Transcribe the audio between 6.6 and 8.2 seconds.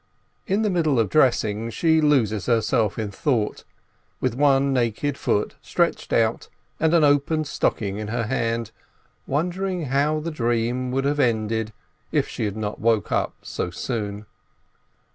and an open stocking in